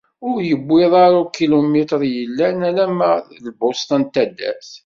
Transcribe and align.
Ur 0.29 0.39
yewwiḍ 0.49 0.93
ara 1.05 1.19
ukilumitr 1.23 2.01
i 2.03 2.11
yellan 2.17 2.57
alamma 2.69 3.11
d 3.31 3.33
lbusṭa 3.45 3.97
n 4.01 4.03
taddart. 4.13 4.69